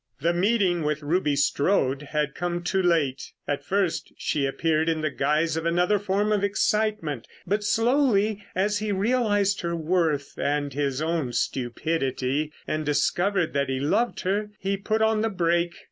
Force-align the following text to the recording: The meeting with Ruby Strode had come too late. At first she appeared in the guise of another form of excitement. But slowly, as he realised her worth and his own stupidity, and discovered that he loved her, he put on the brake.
The 0.19 0.33
meeting 0.33 0.81
with 0.81 1.03
Ruby 1.03 1.35
Strode 1.35 2.01
had 2.09 2.33
come 2.33 2.63
too 2.63 2.81
late. 2.81 3.33
At 3.47 3.63
first 3.63 4.11
she 4.17 4.47
appeared 4.47 4.89
in 4.89 5.01
the 5.01 5.11
guise 5.11 5.55
of 5.55 5.63
another 5.63 5.99
form 5.99 6.31
of 6.31 6.43
excitement. 6.43 7.27
But 7.45 7.63
slowly, 7.63 8.43
as 8.55 8.79
he 8.79 8.91
realised 8.91 9.61
her 9.61 9.75
worth 9.75 10.39
and 10.39 10.73
his 10.73 11.03
own 11.03 11.33
stupidity, 11.33 12.51
and 12.67 12.83
discovered 12.83 13.53
that 13.53 13.69
he 13.69 13.79
loved 13.79 14.21
her, 14.21 14.49
he 14.57 14.75
put 14.75 15.03
on 15.03 15.21
the 15.21 15.29
brake. 15.29 15.75